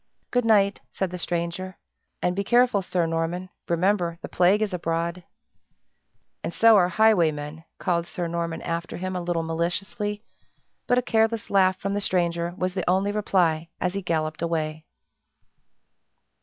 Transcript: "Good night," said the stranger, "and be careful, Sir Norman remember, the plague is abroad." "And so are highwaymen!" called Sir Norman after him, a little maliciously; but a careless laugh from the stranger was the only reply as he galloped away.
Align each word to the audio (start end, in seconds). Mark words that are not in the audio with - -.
"Good 0.31 0.45
night," 0.45 0.81
said 0.91 1.11
the 1.11 1.19
stranger, 1.19 1.77
"and 2.23 2.35
be 2.35 2.43
careful, 2.43 2.81
Sir 2.81 3.05
Norman 3.05 3.49
remember, 3.67 4.17
the 4.23 4.27
plague 4.29 4.63
is 4.63 4.73
abroad." 4.73 5.23
"And 6.43 6.51
so 6.51 6.75
are 6.75 6.89
highwaymen!" 6.89 7.65
called 7.77 8.07
Sir 8.07 8.25
Norman 8.27 8.63
after 8.63 8.97
him, 8.97 9.15
a 9.15 9.21
little 9.21 9.43
maliciously; 9.43 10.23
but 10.87 10.97
a 10.97 11.03
careless 11.03 11.51
laugh 11.51 11.77
from 11.79 11.93
the 11.93 12.01
stranger 12.01 12.55
was 12.57 12.73
the 12.73 12.89
only 12.89 13.11
reply 13.11 13.69
as 13.79 13.93
he 13.93 14.01
galloped 14.01 14.41
away. 14.41 14.85